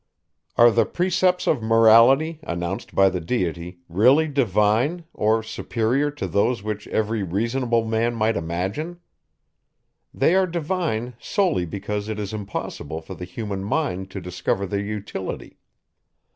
Are 0.57 0.71
the 0.71 0.87
precepts 0.87 1.45
of 1.45 1.61
morality, 1.61 2.39
announced 2.41 2.95
by 2.95 3.07
the 3.07 3.21
Deity, 3.21 3.81
really 3.87 4.27
divine, 4.27 5.03
or 5.13 5.43
superior 5.43 6.09
to 6.09 6.25
those 6.25 6.63
which 6.63 6.87
every 6.87 7.21
reasonable 7.21 7.85
man 7.85 8.15
might 8.15 8.35
imagine? 8.35 8.99
They 10.11 10.33
are 10.33 10.47
divine 10.47 11.13
solely 11.19 11.67
because 11.67 12.09
it 12.09 12.17
is 12.17 12.33
impossible 12.33 13.01
for 13.03 13.13
the 13.13 13.25
human 13.25 13.63
mind 13.63 14.09
to 14.09 14.19
discover 14.21 14.65
their 14.65 14.79
utility. 14.79 15.59